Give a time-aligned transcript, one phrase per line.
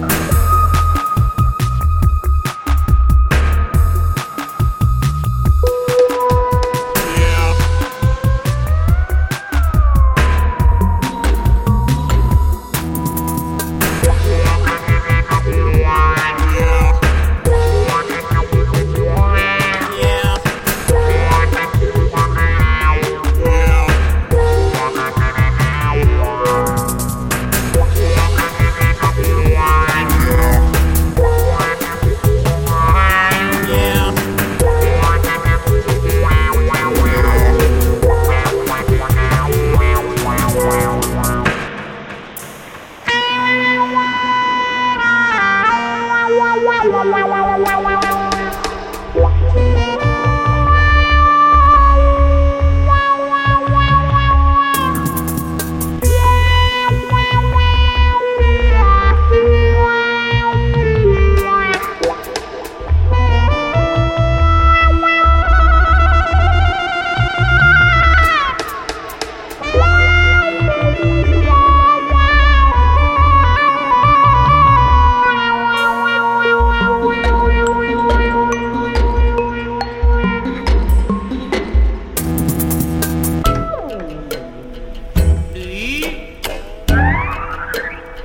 [0.00, 0.47] Bye.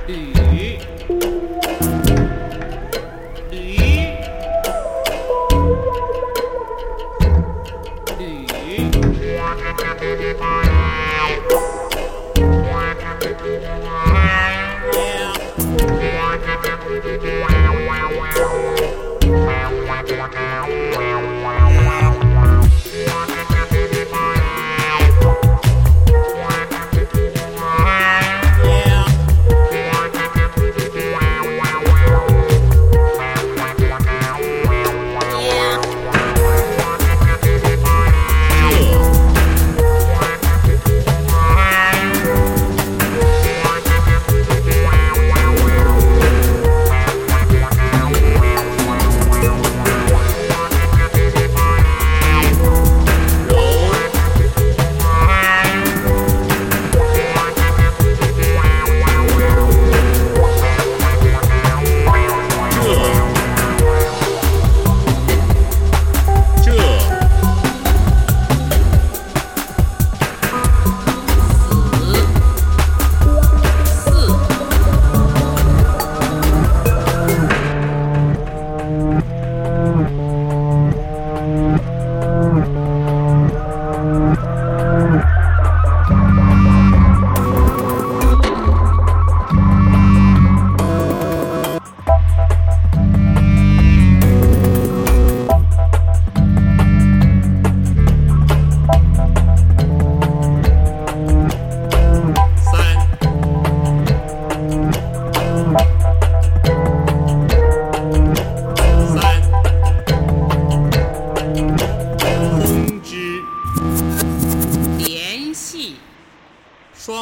[0.06, 0.93] E...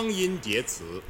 [0.02, 1.00] 双音节词。